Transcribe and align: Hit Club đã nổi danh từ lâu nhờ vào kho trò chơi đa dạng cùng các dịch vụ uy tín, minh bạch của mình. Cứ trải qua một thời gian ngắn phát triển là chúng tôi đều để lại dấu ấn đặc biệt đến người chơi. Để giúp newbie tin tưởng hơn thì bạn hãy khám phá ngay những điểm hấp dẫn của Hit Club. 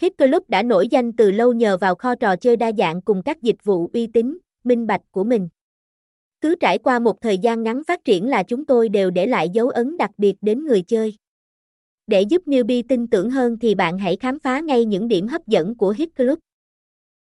Hit 0.00 0.18
Club 0.18 0.42
đã 0.48 0.62
nổi 0.62 0.88
danh 0.88 1.12
từ 1.12 1.30
lâu 1.30 1.52
nhờ 1.52 1.76
vào 1.76 1.94
kho 1.94 2.14
trò 2.14 2.36
chơi 2.36 2.56
đa 2.56 2.72
dạng 2.78 3.02
cùng 3.02 3.22
các 3.22 3.42
dịch 3.42 3.64
vụ 3.64 3.90
uy 3.92 4.06
tín, 4.06 4.38
minh 4.64 4.86
bạch 4.86 5.00
của 5.10 5.24
mình. 5.24 5.48
Cứ 6.40 6.54
trải 6.60 6.78
qua 6.78 6.98
một 6.98 7.20
thời 7.20 7.38
gian 7.38 7.62
ngắn 7.62 7.82
phát 7.84 8.04
triển 8.04 8.28
là 8.28 8.42
chúng 8.42 8.66
tôi 8.66 8.88
đều 8.88 9.10
để 9.10 9.26
lại 9.26 9.48
dấu 9.48 9.68
ấn 9.68 9.96
đặc 9.96 10.10
biệt 10.18 10.34
đến 10.40 10.64
người 10.64 10.82
chơi. 10.82 11.14
Để 12.06 12.22
giúp 12.22 12.42
newbie 12.46 12.82
tin 12.88 13.06
tưởng 13.06 13.30
hơn 13.30 13.58
thì 13.58 13.74
bạn 13.74 13.98
hãy 13.98 14.16
khám 14.16 14.38
phá 14.38 14.60
ngay 14.60 14.84
những 14.84 15.08
điểm 15.08 15.28
hấp 15.28 15.46
dẫn 15.46 15.76
của 15.76 15.94
Hit 15.98 16.16
Club. 16.16 16.38